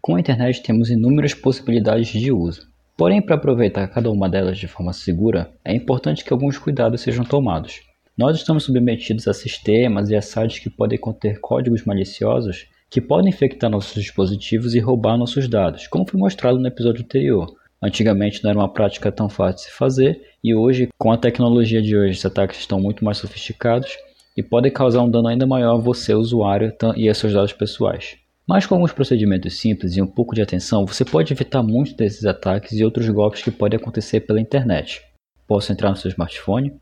[0.00, 2.66] Com a internet temos inúmeras possibilidades de uso.
[2.96, 7.22] Porém, para aproveitar cada uma delas de forma segura, é importante que alguns cuidados sejam
[7.22, 7.80] tomados.
[8.16, 13.28] Nós estamos submetidos a sistemas e a sites que podem conter códigos maliciosos que podem
[13.28, 17.54] infectar nossos dispositivos e roubar nossos dados, como foi mostrado no episódio anterior.
[17.82, 21.82] Antigamente não era uma prática tão fácil de se fazer e hoje, com a tecnologia
[21.82, 23.96] de hoje, os ataques estão muito mais sofisticados
[24.36, 28.16] e podem causar um dano ainda maior a você, usuário, e a seus dados pessoais.
[28.46, 32.24] Mas com alguns procedimentos simples e um pouco de atenção, você pode evitar muitos desses
[32.24, 35.02] ataques e outros golpes que podem acontecer pela internet.
[35.46, 36.72] Posso entrar no seu smartphone?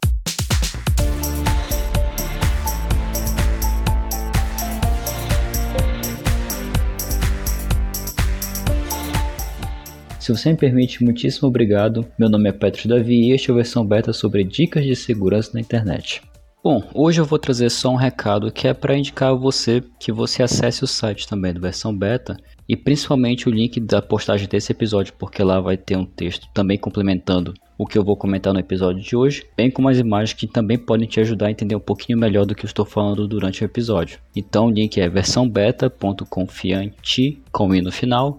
[10.29, 12.06] Se você me permite, muitíssimo obrigado.
[12.19, 15.53] Meu nome é Petros Davi e este é a versão beta sobre dicas de segurança
[15.55, 16.20] na internet.
[16.62, 20.11] Bom, hoje eu vou trazer só um recado que é para indicar a você que
[20.11, 22.37] você acesse o site também do versão beta
[22.69, 26.77] e principalmente o link da postagem desse episódio, porque lá vai ter um texto também
[26.77, 30.48] complementando o que eu vou comentar no episódio de hoje, bem como as imagens que
[30.48, 33.62] também podem te ajudar a entender um pouquinho melhor do que eu estou falando durante
[33.62, 34.19] o episódio.
[34.34, 38.36] Então o link é versãobeta.confiante com i no final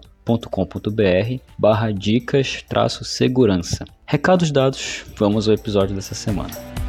[0.50, 3.84] com.br barra dicas traço segurança.
[4.06, 6.79] Recados dados, vamos ao episódio dessa semana.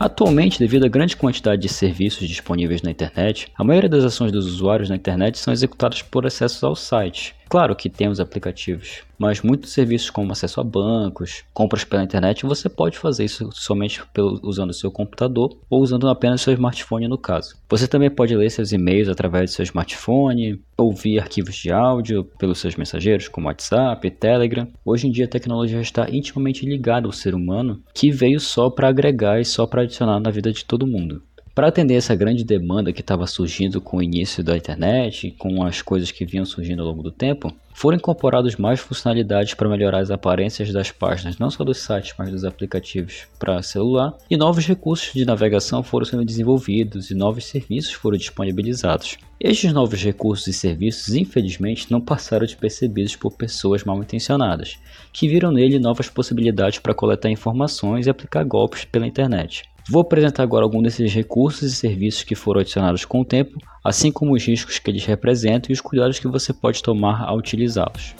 [0.00, 4.46] Atualmente, devido à grande quantidade de serviços disponíveis na internet, a maioria das ações dos
[4.46, 7.34] usuários na internet são executadas por acessos ao site.
[7.50, 12.68] Claro que temos aplicativos, mas muitos serviços como acesso a bancos, compras pela internet, você
[12.68, 17.18] pode fazer isso somente pelo, usando o seu computador ou usando apenas seu smartphone no
[17.18, 17.56] caso.
[17.68, 22.60] Você também pode ler seus e-mails através do seu smartphone, ouvir arquivos de áudio pelos
[22.60, 24.68] seus mensageiros como WhatsApp, Telegram.
[24.84, 28.88] Hoje em dia a tecnologia está intimamente ligada ao ser humano, que veio só para
[28.88, 31.20] agregar e só para adicionar na vida de todo mundo.
[31.52, 35.64] Para atender essa grande demanda que estava surgindo com o início da internet e com
[35.64, 39.98] as coisas que vinham surgindo ao longo do tempo, foram incorporados mais funcionalidades para melhorar
[39.98, 44.66] as aparências das páginas, não só dos sites, mas dos aplicativos para celular, e novos
[44.66, 49.16] recursos de navegação foram sendo desenvolvidos e novos serviços foram disponibilizados.
[49.40, 54.78] Estes novos recursos e serviços, infelizmente, não passaram despercebidos por pessoas mal intencionadas,
[55.12, 59.62] que viram nele novas possibilidades para coletar informações e aplicar golpes pela internet.
[59.90, 64.12] Vou apresentar agora alguns desses recursos e serviços que foram adicionados com o tempo, assim
[64.12, 68.14] como os riscos que eles representam e os cuidados que você pode tomar ao utilizá-los.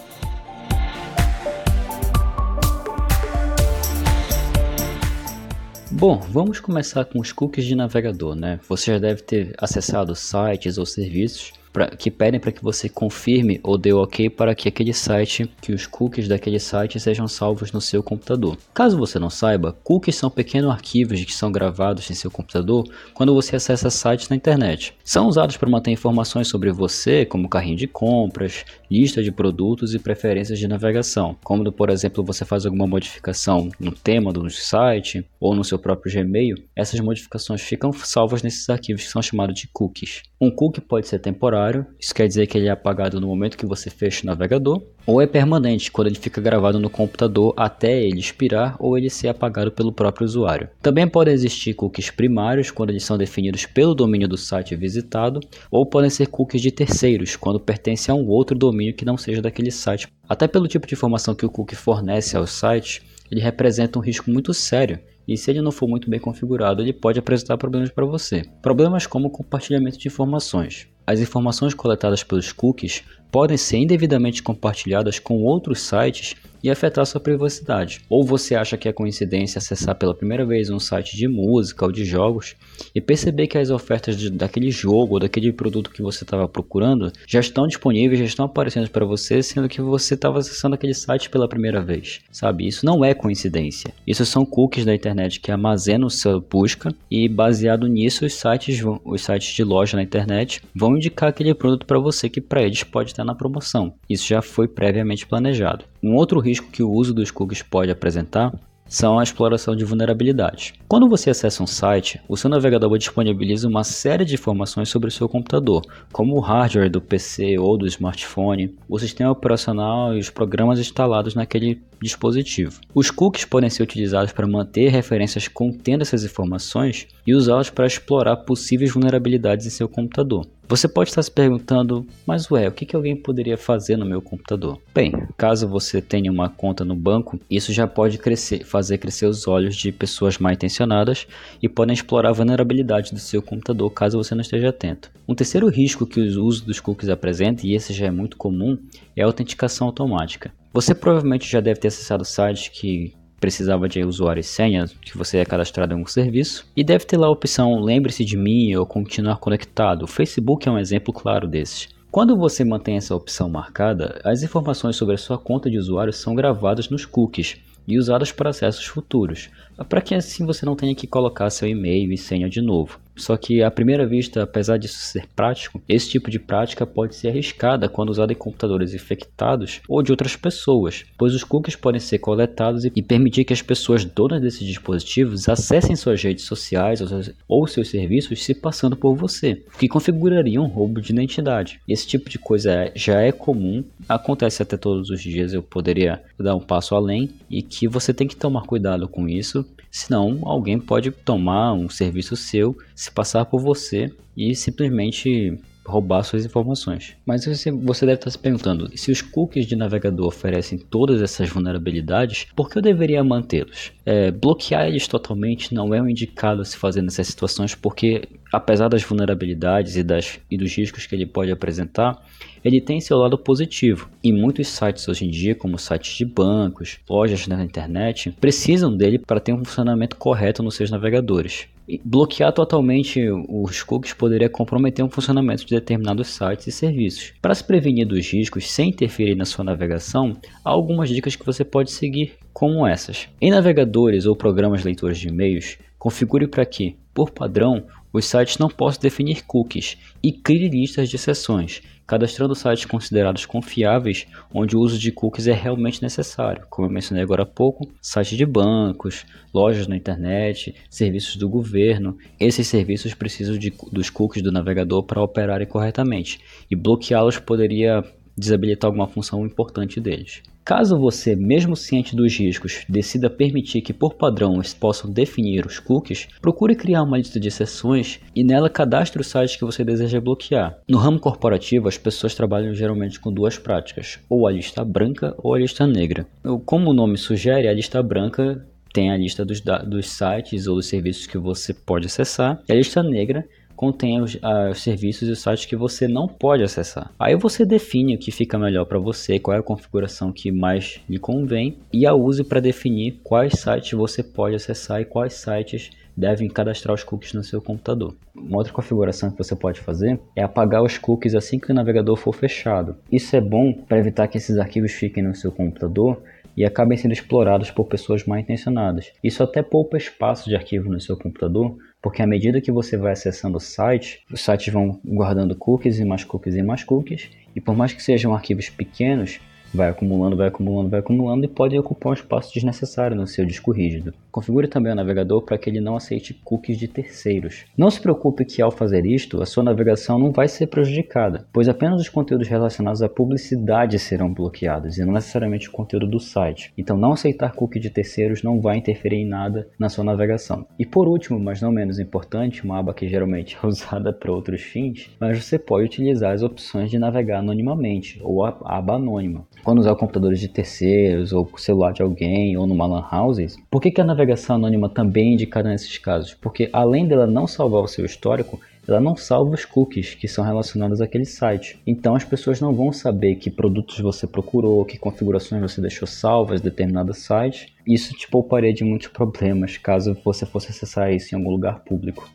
[5.93, 8.59] Bom, vamos começar com os cookies de navegador, né?
[8.69, 13.61] Você já deve ter acessado sites ou serviços pra, que pedem para que você confirme
[13.63, 17.81] ou dê ok para que aquele site, que os cookies daquele site sejam salvos no
[17.81, 18.57] seu computador.
[18.75, 23.35] Caso você não saiba, cookies são pequenos arquivos que são gravados em seu computador quando
[23.35, 24.95] você acessa sites na internet.
[25.05, 29.99] São usados para manter informações sobre você, como carrinho de compras, lista de produtos e
[29.99, 31.37] preferências de navegação.
[31.43, 36.13] Como, por exemplo, você faz alguma modificação no tema do site ou no seu próprio
[36.13, 40.23] Gmail, essas modificações ficam salvas nesses arquivos que são chamados de cookies.
[40.41, 43.67] Um cookie pode ser temporário, isso quer dizer que ele é apagado no momento que
[43.67, 48.21] você fecha o navegador, ou é permanente, quando ele fica gravado no computador até ele
[48.21, 50.69] expirar ou ele ser apagado pelo próprio usuário.
[50.83, 55.41] Também podem existir cookies primários, quando eles são definidos pelo domínio do site visitado,
[55.71, 59.41] ou podem ser cookies de terceiros, quando pertencem a um outro domínio que não seja
[59.41, 60.09] daquele site.
[60.29, 64.31] Até pelo tipo de informação que o cookie fornece ao site, ele representa um risco
[64.31, 64.99] muito sério
[65.31, 68.43] e se ele não for muito bem configurado, ele pode apresentar problemas para você.
[68.61, 70.89] Problemas como compartilhamento de informações.
[71.07, 77.21] As informações coletadas pelos cookies podem ser indevidamente compartilhadas com outros sites e afetar sua
[77.21, 78.01] privacidade.
[78.09, 81.93] Ou você acha que é coincidência acessar pela primeira vez um site de música ou
[81.93, 82.55] de jogos
[82.95, 87.13] e perceber que as ofertas de, daquele jogo ou daquele produto que você estava procurando
[87.27, 91.31] já estão disponíveis, já estão aparecendo para você, sendo que você estava acessando aquele site
[91.31, 92.21] pela primeira vez.
[92.31, 92.67] Sabe?
[92.67, 93.93] Isso não é coincidência.
[94.07, 99.23] Isso são cookies da internet que armazenam sua busca e baseado nisso os sites, os
[99.23, 103.11] sites de loja na internet vão indicar aquele produto para você que para eles pode
[103.11, 103.95] estar na promoção.
[104.09, 105.85] Isso já foi previamente planejado.
[106.03, 108.53] Um outro risco que o uso dos cookies pode apresentar
[108.91, 110.73] são a exploração de vulnerabilidades.
[110.89, 115.13] Quando você acessa um site, o seu navegador disponibiliza uma série de informações sobre o
[115.13, 115.83] seu computador,
[116.13, 121.37] como o hardware do PC ou do smartphone, o sistema operacional e os programas instalados
[121.37, 122.81] naquele dispositivo.
[122.95, 128.37] Os cookies podem ser utilizados para manter referências contendo essas informações e usá-los para explorar
[128.39, 130.47] possíveis vulnerabilidades em seu computador.
[130.71, 134.81] Você pode estar se perguntando, mas ué, o que, alguém poderia fazer no meu computador?
[134.95, 139.49] Bem, caso você tenha uma conta no banco, isso já pode crescer, fazer crescer os
[139.49, 141.27] olhos de pessoas mal intencionadas
[141.61, 145.11] e podem explorar a vulnerabilidade do seu computador caso você não esteja atento.
[145.27, 148.79] Um terceiro risco que o uso dos cookies apresenta, e esse já é muito comum,
[149.17, 150.53] é a autenticação automática.
[150.73, 155.39] Você provavelmente já deve ter acessado sites que precisava de usuário e senha, que você
[155.39, 158.87] é cadastrado em um serviço, e deve ter lá a opção lembre-se de mim ou
[158.87, 160.05] continuar conectado.
[160.05, 161.89] O Facebook é um exemplo claro desses.
[162.09, 166.35] Quando você mantém essa opção marcada, as informações sobre a sua conta de usuário são
[166.35, 167.57] gravadas nos cookies
[167.89, 169.49] e usadas para acessos futuros,
[169.85, 172.99] para que assim você não tenha que colocar seu e-mail e senha de novo.
[173.21, 177.29] Só que à primeira vista, apesar disso ser prático, esse tipo de prática pode ser
[177.29, 182.19] arriscada quando usada em computadores infectados ou de outras pessoas, pois os cookies podem ser
[182.19, 187.03] coletados e permitir que as pessoas donas desses dispositivos acessem suas redes sociais
[187.47, 191.81] ou seus serviços se passando por você, o que configuraria um roubo de identidade.
[191.87, 196.23] Esse tipo de coisa é, já é comum, acontece até todos os dias, eu poderia
[196.39, 200.79] dar um passo além e que você tem que tomar cuidado com isso, senão alguém
[200.79, 205.59] pode tomar um serviço seu, se passar por você e simplesmente
[205.91, 207.17] roubar suas informações.
[207.27, 207.71] Mas você,
[208.07, 212.79] deve estar se perguntando, se os cookies de navegador oferecem todas essas vulnerabilidades, por que
[212.79, 213.93] eu deveria mantê-los?
[214.07, 218.29] É, bloquear eles totalmente não é o um indicado a se fazer nessas situações, porque
[218.53, 222.23] apesar das vulnerabilidades e, das, e dos riscos que ele pode apresentar,
[222.65, 224.09] ele tem seu lado positivo.
[224.23, 229.19] E muitos sites hoje em dia, como sites de bancos, lojas na internet, precisam dele
[229.19, 231.67] para ter um funcionamento correto nos seus navegadores.
[231.89, 237.33] E bloquear totalmente os cookies poderia comprometer o funcionamento de determinados sites e serviços.
[237.43, 241.65] Para se prevenir dos riscos sem interferir na sua navegação, há algumas dicas que você
[241.65, 243.29] pode seguir, como essas.
[243.41, 248.69] Em navegadores ou programas leitores de e-mails, configure para que, por padrão, os sites não
[248.69, 254.99] possam definir cookies e crie listas de sessões, cadastrando sites considerados confiáveis onde o uso
[254.99, 259.25] de cookies é realmente necessário, como eu mencionei agora há pouco, sites de bancos,
[259.55, 262.19] lojas na internet, serviços do governo.
[262.39, 268.03] Esses serviços precisam de, dos cookies do navegador para operarem corretamente, e bloqueá-los poderia
[268.37, 270.43] desabilitar alguma função importante deles.
[270.65, 275.79] Caso você, mesmo ciente dos riscos, decida permitir que por padrão eles possam definir os
[275.79, 280.21] cookies, procure criar uma lista de exceções e nela cadastre os sites que você deseja
[280.21, 280.79] bloquear.
[280.89, 285.55] No ramo corporativo, as pessoas trabalham geralmente com duas práticas, ou a lista branca ou
[285.55, 286.27] a lista negra.
[286.65, 290.87] Como o nome sugere, a lista branca tem a lista dos, dos sites ou dos
[290.87, 293.45] serviços que você pode acessar, e a lista negra
[293.81, 297.11] contém os, uh, os, serviços e sites que você não pode acessar.
[297.19, 301.01] Aí você define o que fica melhor para você, qual é a configuração que mais
[301.09, 305.93] lhe convém e a use para definir quais sites você pode acessar e quais sites
[306.15, 308.15] devem cadastrar os cookies no seu computador.
[308.37, 312.17] Uma outra configuração que você pode fazer é apagar os cookies assim que o navegador
[312.17, 312.97] for fechado.
[313.11, 316.23] Isso é bom para evitar que esses arquivos fiquem no seu computador
[316.55, 319.11] e acabem sendo explorados por pessoas mal intencionadas.
[319.25, 323.13] Isso até poupa espaço de arquivo no seu computador, porque à medida que você vai
[323.13, 327.61] acessando o site, os sites vão guardando cookies e mais cookies e mais cookies, e
[327.61, 329.41] por mais que sejam arquivos pequenos,
[329.73, 333.71] vai acumulando, vai acumulando, vai acumulando e pode ocupar um espaço desnecessário no seu disco
[333.73, 334.13] rígido.
[334.31, 337.65] Configure também o navegador para que ele não aceite cookies de terceiros.
[337.77, 341.69] Não se preocupe que ao fazer isto, a sua navegação não vai ser prejudicada, pois
[341.69, 346.73] apenas os conteúdos relacionados à publicidade serão bloqueados e não necessariamente o conteúdo do site.
[346.77, 350.67] Então não aceitar cookie de terceiros não vai interferir em nada na sua navegação.
[350.79, 354.63] E por último, mas não menos importante, uma aba que geralmente é usada para outros
[354.63, 359.79] fins, mas você pode utilizar as opções de navegar anonimamente ou a aba anônima quando
[359.79, 364.01] usar computadores de terceiros ou celular de alguém ou numa lan house, por que, que
[364.01, 366.35] a navegação anônima também é indicada nesses casos?
[366.35, 370.45] Porque além dela não salvar o seu histórico, ela não salva os cookies que são
[370.45, 371.79] relacionados àquele site.
[371.87, 376.61] Então as pessoas não vão saber que produtos você procurou, que configurações você deixou salvas
[376.61, 377.73] em determinado site.
[377.87, 382.29] Isso te pouparia de muitos problemas caso você fosse acessar isso em algum lugar público.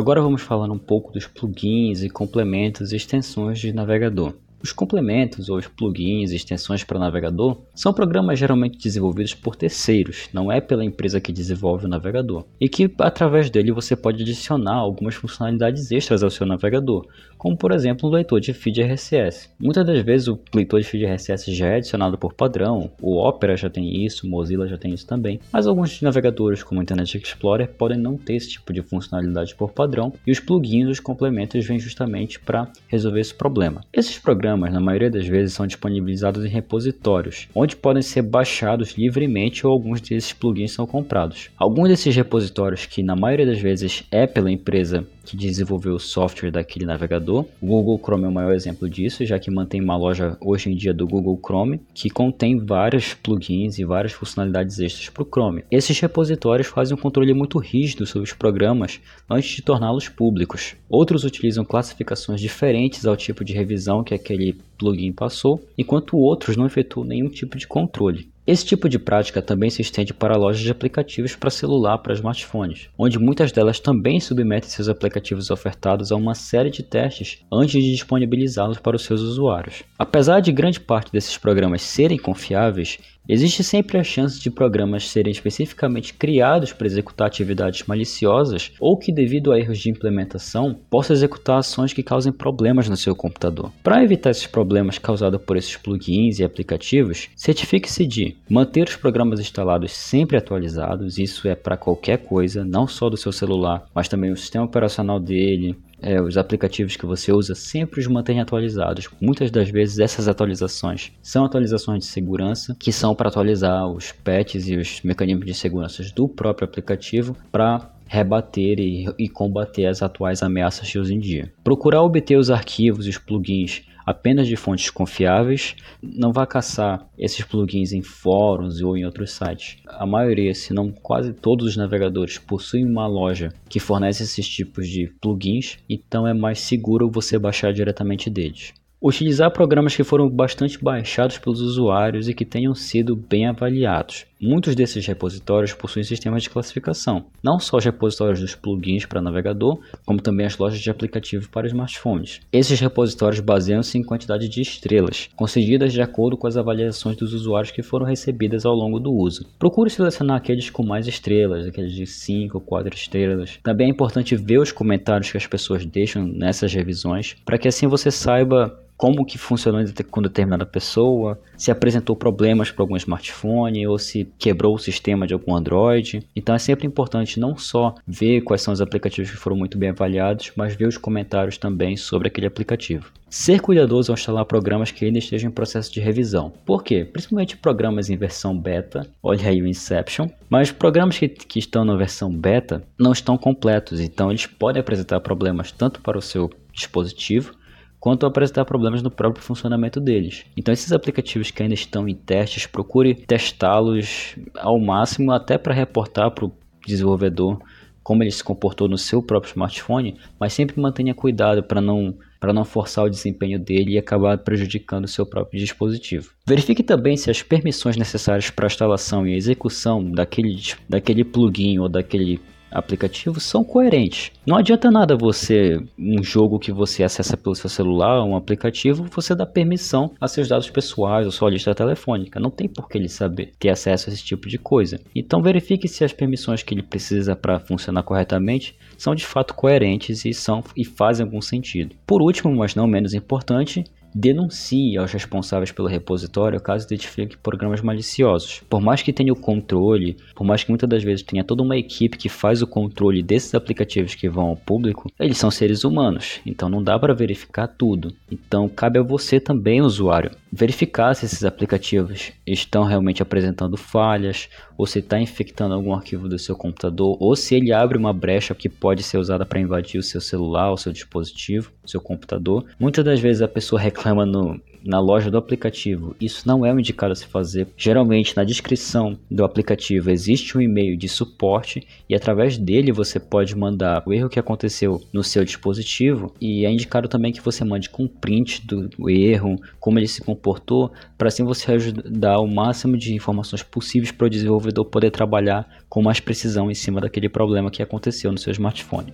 [0.00, 4.32] Agora vamos falar um pouco dos plugins e complementos e extensões de navegador.
[4.62, 10.28] Os complementos ou os plugins e extensões para navegador são programas geralmente desenvolvidos por terceiros,
[10.32, 14.74] não é pela empresa que desenvolve o navegador, e que através dele você pode adicionar
[14.74, 17.06] algumas funcionalidades extras ao seu navegador,
[17.38, 19.48] como por exemplo um leitor de feed RSS.
[19.58, 23.56] Muitas das vezes o leitor de feed RSS já é adicionado por padrão, o Opera
[23.56, 27.16] já tem isso, o Mozilla já tem isso também, mas alguns navegadores como o Internet
[27.16, 31.64] Explorer podem não ter esse tipo de funcionalidade por padrão e os plugins, os complementos
[31.64, 33.80] vêm justamente para resolver esse problema.
[33.92, 34.18] Esses
[34.50, 39.72] programas, na maioria das vezes, são disponibilizados em repositórios, onde podem ser baixados livremente ou
[39.72, 41.50] alguns desses plugins são comprados.
[41.56, 46.50] Alguns desses repositórios, que na maioria das vezes é pela empresa que desenvolveu o software
[46.50, 47.44] daquele navegador.
[47.60, 50.76] O Google Chrome é o maior exemplo disso, já que mantém uma loja hoje em
[50.76, 55.64] dia do Google Chrome que contém vários plugins e várias funcionalidades extras para o Chrome.
[55.70, 60.74] Esses repositórios fazem um controle muito rígido sobre os programas antes de torná-los públicos.
[60.88, 66.66] Outros utilizam classificações diferentes ao tipo de revisão que aquele plugin passou, enquanto outros não
[66.66, 68.29] efetuam nenhum tipo de controle.
[68.46, 72.88] Esse tipo de prática também se estende para lojas de aplicativos para celular para smartphones,
[72.98, 77.90] onde muitas delas também submetem seus aplicativos ofertados a uma série de testes antes de
[77.92, 79.82] disponibilizá-los para os seus usuários.
[79.98, 82.98] Apesar de grande parte desses programas serem confiáveis,
[83.32, 89.12] Existe sempre a chance de programas serem especificamente criados para executar atividades maliciosas ou que,
[89.12, 93.70] devido a erros de implementação, possam executar ações que causem problemas no seu computador.
[93.84, 99.38] Para evitar esses problemas causados por esses plugins e aplicativos, certifique-se de manter os programas
[99.38, 104.32] instalados sempre atualizados, isso é para qualquer coisa, não só do seu celular, mas também
[104.32, 109.08] o sistema operacional dele, é, os aplicativos que você usa sempre os mantém atualizados.
[109.20, 114.68] Muitas das vezes essas atualizações são atualizações de segurança que são para atualizar os patches
[114.68, 120.42] e os mecanismos de segurança do próprio aplicativo para rebater e, e, combater as atuais
[120.42, 121.52] ameaças de hoje em dia.
[121.62, 127.44] Procurar obter os arquivos e os plugins apenas de fontes confiáveis, não vá caçar esses
[127.44, 129.78] plugins em fóruns ou em outros sites.
[129.86, 134.88] A maioria, se não quase todos os navegadores possuem uma loja que fornece esses tipos
[134.88, 138.72] de plugins, então é mais seguro você baixar diretamente deles.
[139.02, 144.26] Utilizar programas que foram bastante baixados pelos usuários e que tenham sido bem avaliados.
[144.42, 149.78] Muitos desses repositórios possuem sistemas de classificação, não só os repositórios dos plugins para navegador,
[150.06, 152.40] como também as lojas de aplicativo para smartphones.
[152.50, 157.70] Esses repositórios baseiam-se em quantidade de estrelas, concedidas de acordo com as avaliações dos usuários
[157.70, 159.44] que foram recebidas ao longo do uso.
[159.58, 163.58] Procure selecionar aqueles com mais estrelas, aqueles de 5 ou 4 estrelas.
[163.62, 167.86] Também é importante ver os comentários que as pessoas deixam nessas revisões, para que assim
[167.86, 173.98] você saiba como que funcionou com determinada pessoa, se apresentou problemas para algum smartphone ou
[173.98, 176.22] se quebrou o sistema de algum Android.
[176.36, 179.88] Então é sempre importante não só ver quais são os aplicativos que foram muito bem
[179.88, 183.10] avaliados, mas ver os comentários também sobre aquele aplicativo.
[183.30, 186.52] Ser cuidadoso ao instalar programas que ainda estejam em processo de revisão.
[186.66, 187.02] Por quê?
[187.10, 191.96] Principalmente programas em versão beta, olha aí o Inception, mas programas que, que estão na
[191.96, 197.54] versão beta não estão completos, então eles podem apresentar problemas tanto para o seu dispositivo
[198.00, 200.44] quanto a apresentar problemas no próprio funcionamento deles.
[200.56, 206.30] Então esses aplicativos que ainda estão em testes, procure testá-los ao máximo até para reportar
[206.30, 206.52] para o
[206.86, 207.60] desenvolvedor
[208.02, 212.54] como ele se comportou no seu próprio smartphone, mas sempre mantenha cuidado para não para
[212.54, 216.30] não forçar o desempenho dele e acabar prejudicando o seu próprio dispositivo.
[216.46, 221.86] Verifique também se as permissões necessárias para a instalação e execução daquele, daquele plugin ou
[221.86, 224.32] daquele aplicativos são coerentes.
[224.46, 229.34] Não adianta nada você, um jogo que você acessa pelo seu celular, um aplicativo, você
[229.34, 232.40] dá permissão a seus dados pessoais ou sua lista telefônica.
[232.40, 235.00] Não tem por que ele saber ter acesso a esse tipo de coisa.
[235.14, 240.24] Então verifique se as permissões que ele precisa para funcionar corretamente são de fato coerentes
[240.24, 241.94] e são e fazem algum sentido.
[242.06, 243.84] Por último, mas não menos importante,
[244.14, 248.62] denuncie aos responsáveis pelo repositório caso identifique programas maliciosos.
[248.68, 251.76] Por mais que tenha o controle, por mais que muitas das vezes tenha toda uma
[251.76, 256.40] equipe que faz o controle desses aplicativos que vão ao público, eles são seres humanos,
[256.44, 258.12] então não dá para verificar tudo.
[258.30, 264.86] Então cabe a você também, usuário, verificar se esses aplicativos estão realmente apresentando falhas, ou
[264.86, 268.68] se está infectando algum arquivo do seu computador, ou se ele abre uma brecha que
[268.68, 272.64] pode ser usada para invadir o seu celular, o seu dispositivo, o seu computador.
[272.78, 276.14] Muitas das vezes a pessoa reclama no, na loja do aplicativo.
[276.20, 277.68] Isso não é o indicado a se fazer.
[277.76, 283.56] Geralmente, na descrição do aplicativo existe um e-mail de suporte e através dele você pode
[283.56, 287.90] mandar o erro que aconteceu no seu dispositivo e é indicado também que você mande
[287.90, 293.14] com print do erro, como ele se comportou, para assim você ajudar o máximo de
[293.14, 297.82] informações possíveis para o desenvolvedor poder trabalhar com mais precisão em cima daquele problema que
[297.82, 299.12] aconteceu no seu smartphone.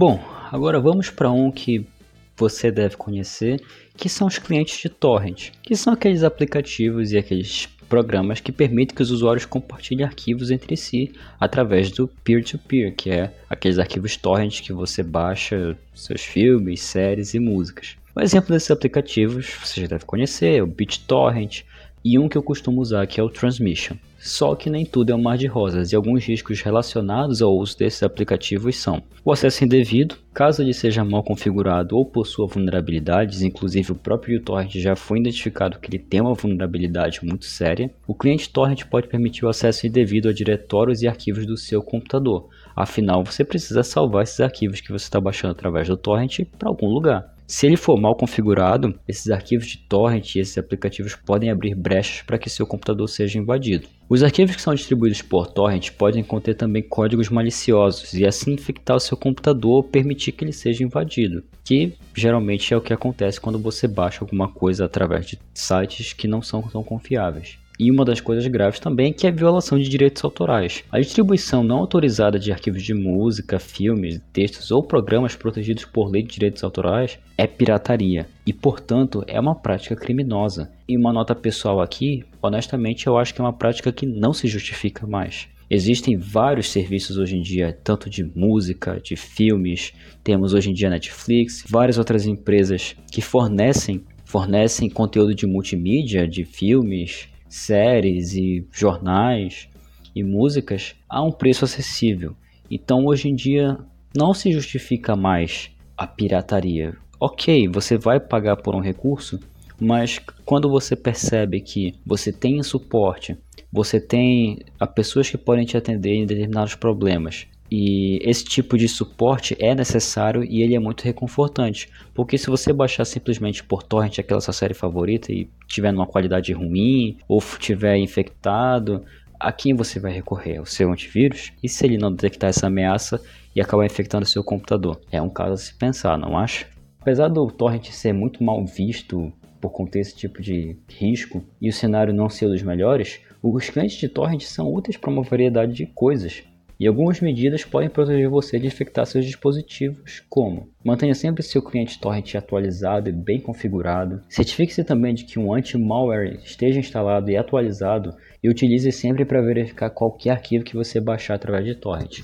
[0.00, 0.18] Bom,
[0.50, 1.86] agora vamos para um que
[2.34, 3.60] você deve conhecer,
[3.98, 8.96] que são os clientes de torrent, que são aqueles aplicativos e aqueles programas que permitem
[8.96, 14.16] que os usuários compartilhem arquivos entre si através do peer-to-peer, -peer, que é aqueles arquivos
[14.16, 17.98] torrent que você baixa seus filmes, séries e músicas.
[18.16, 21.64] Um exemplo desses aplicativos você já deve conhecer, é o BitTorrent,
[22.04, 23.96] e um que eu costumo usar que é o Transmission.
[24.18, 27.78] Só que nem tudo é um mar de rosas e alguns riscos relacionados ao uso
[27.78, 33.92] desses aplicativos são o acesso indevido, caso ele seja mal configurado ou possua vulnerabilidades, inclusive
[33.92, 37.90] o próprio uTorrent já foi identificado que ele tem uma vulnerabilidade muito séria.
[38.06, 42.48] O cliente torrent pode permitir o acesso indevido a diretórios e arquivos do seu computador.
[42.76, 46.88] Afinal, você precisa salvar esses arquivos que você está baixando através do torrent para algum
[46.88, 47.34] lugar.
[47.50, 52.22] Se ele for mal configurado, esses arquivos de torrent e esses aplicativos podem abrir brechas
[52.22, 53.88] para que seu computador seja invadido.
[54.08, 58.96] Os arquivos que são distribuídos por torrent podem conter também códigos maliciosos e assim infectar
[58.96, 63.40] o seu computador ou permitir que ele seja invadido, que geralmente é o que acontece
[63.40, 67.58] quando você baixa alguma coisa através de sites que não são tão confiáveis.
[67.82, 70.84] E uma das coisas graves também que é a violação de direitos autorais.
[70.92, 76.22] A distribuição não autorizada de arquivos de música, filmes, textos ou programas protegidos por lei
[76.22, 80.70] de direitos autorais é pirataria e, portanto, é uma prática criminosa.
[80.86, 84.46] E uma nota pessoal aqui, honestamente, eu acho que é uma prática que não se
[84.46, 85.48] justifica mais.
[85.70, 90.90] Existem vários serviços hoje em dia, tanto de música, de filmes, temos hoje em dia
[90.90, 99.68] Netflix, várias outras empresas que fornecem fornecem conteúdo de multimídia, de filmes, séries e jornais
[100.14, 102.34] e músicas a um preço acessível.
[102.70, 103.76] Então hoje em dia
[104.16, 106.96] não se justifica mais a pirataria.
[107.18, 109.38] Ok, você vai pagar por um recurso,
[109.78, 113.36] mas quando você percebe que você tem suporte,
[113.72, 114.60] você tem
[114.94, 120.42] pessoas que podem te atender em determinados problemas, e esse tipo de suporte é necessário
[120.42, 124.74] e ele é muito reconfortante, porque se você baixar simplesmente por torrent aquela sua série
[124.74, 129.04] favorita e tiver numa qualidade ruim ou tiver infectado,
[129.38, 130.60] a quem você vai recorrer?
[130.60, 131.52] O seu antivírus?
[131.62, 133.22] E se ele não detectar essa ameaça
[133.54, 135.00] e acabar infectando seu computador?
[135.10, 136.66] É um caso a se pensar, não acha?
[137.00, 141.72] Apesar do torrent ser muito mal visto por conter esse tipo de risco e o
[141.72, 145.86] cenário não ser dos melhores, os clientes de torrent são úteis para uma variedade de
[145.86, 146.42] coisas.
[146.80, 152.00] E algumas medidas podem proteger você de infectar seus dispositivos, como mantenha sempre seu cliente
[152.00, 158.14] torrent atualizado e bem configurado, certifique-se também de que um anti-malware esteja instalado e atualizado
[158.42, 162.20] e utilize sempre para verificar qualquer arquivo que você baixar através de torrent.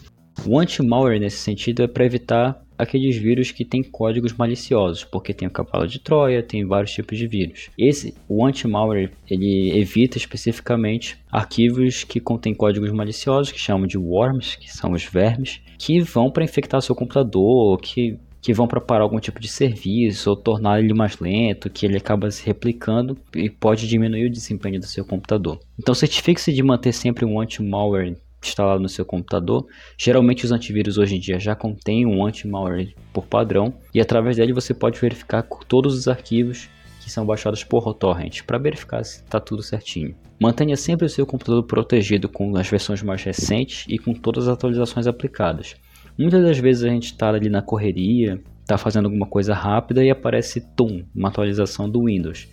[0.47, 5.49] O anti-malware nesse sentido é para evitar aqueles vírus que têm códigos maliciosos, porque tem
[5.49, 7.71] o cavalo de Troia, tem vários tipos de vírus.
[7.79, 14.57] Esse, o anti-malware, ele evita especificamente arquivos que contêm códigos maliciosos, que chamam de worms,
[14.57, 19.03] que são os vermes, que vão para infectar seu computador, que que vão para parar
[19.03, 23.51] algum tipo de serviço ou tornar ele mais lento, que ele acaba se replicando e
[23.51, 25.59] pode diminuir o desempenho do seu computador.
[25.77, 29.67] Então certifique-se de manter sempre um anti-malware instalado no seu computador.
[29.99, 34.53] Geralmente os antivírus hoje em dia já contêm um anti-malware por padrão e através dele
[34.53, 36.69] você pode verificar todos os arquivos
[37.01, 40.15] que são baixados por torrent para verificar se está tudo certinho.
[40.41, 44.55] Mantenha sempre o seu computador protegido com as versões mais recentes e com todas as
[44.55, 45.77] atualizações aplicadas.
[46.19, 50.11] Muitas das vezes a gente está ali na correria, está fazendo alguma coisa rápida e
[50.11, 52.49] aparece tum, uma atualização do Windows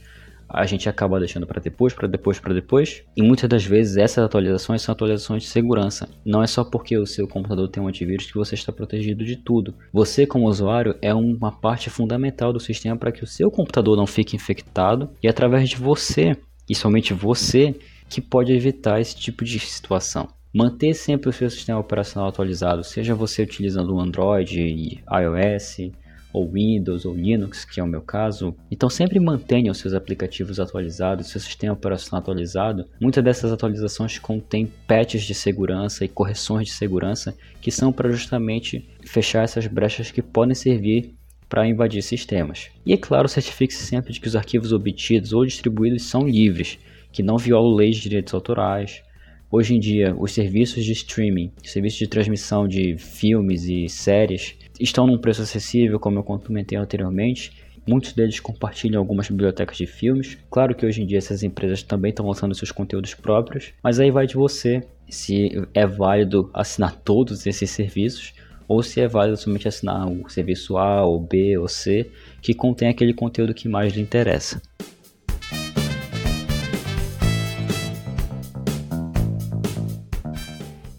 [0.54, 3.04] a gente acaba deixando para depois, para depois, para depois.
[3.18, 6.08] E muitas das vezes essas atualizações são atualizações de segurança.
[6.24, 9.36] Não é só porque o seu computador tem um antivírus que você está protegido de
[9.36, 9.74] tudo.
[9.92, 14.06] Você, como usuário, é uma parte fundamental do sistema para que o seu computador não
[14.06, 16.38] fique infectado e através de você,
[16.70, 17.76] e somente você,
[18.08, 20.28] que pode evitar esse tipo de situação.
[20.54, 25.92] Manter sempre o seu sistema operacional atualizado, seja você utilizando o Android iOS,
[26.34, 28.56] ou Windows ou Linux, que é o meu caso.
[28.72, 32.86] Então sempre mantenha os seus aplicativos atualizados, seu sistema operacional atualizado.
[33.00, 38.90] Muitas dessas atualizações contêm patches de segurança e correções de segurança que são para justamente
[39.06, 41.14] fechar essas brechas que podem servir
[41.48, 42.72] para invadir sistemas.
[42.84, 46.80] E é claro, certifique-se sempre de que os arquivos obtidos ou distribuídos são livres,
[47.12, 49.04] que não violam leis de direitos autorais.
[49.52, 55.08] Hoje em dia, os serviços de streaming, serviços de transmissão de filmes e séries, estão
[55.08, 57.52] num preço acessível, como eu comentei anteriormente.
[57.88, 60.38] Muitos deles compartilham algumas bibliotecas de filmes.
[60.50, 64.12] Claro que hoje em dia essas empresas também estão lançando seus conteúdos próprios, mas aí
[64.12, 68.34] vai de você se é válido assinar todos esses serviços
[68.68, 72.10] ou se é válido somente assinar o serviço A ou B ou C
[72.42, 74.62] que contém aquele conteúdo que mais lhe interessa.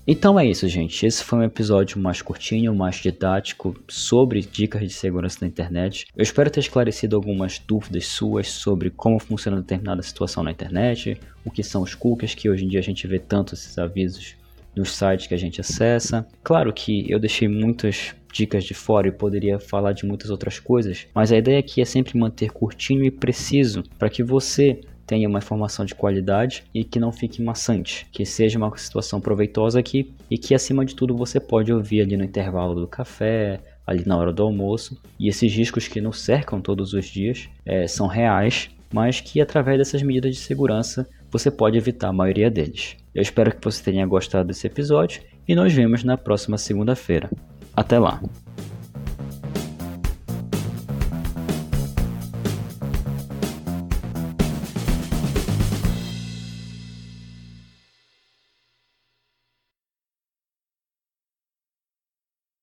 [0.07, 1.07] Então é isso, gente.
[1.07, 6.07] Esse foi um episódio mais curtinho, mais didático sobre dicas de segurança na internet.
[6.15, 11.51] Eu espero ter esclarecido algumas dúvidas suas sobre como funciona determinada situação na internet, o
[11.51, 14.37] que são os cookies, que hoje em dia a gente vê tanto esses avisos
[14.77, 16.27] nos sites que a gente acessa.
[16.43, 21.07] Claro que eu deixei muitas dicas de fora e poderia falar de muitas outras coisas,
[21.15, 25.39] mas a ideia aqui é sempre manter curtinho e preciso para que você tenha uma
[25.39, 30.39] informação de qualidade e que não fique maçante, que seja uma situação proveitosa aqui e
[30.39, 34.33] que acima de tudo você pode ouvir ali no intervalo do café, ali na hora
[34.33, 35.01] do almoço.
[35.19, 39.79] E esses riscos que nos cercam todos os dias é, são reais, mas que através
[39.79, 42.97] dessas medidas de segurança você pode evitar a maioria deles.
[43.15, 47.29] Eu espero que você tenha gostado desse episódio e nos vemos na próxima segunda-feira.
[47.77, 48.23] Até lá!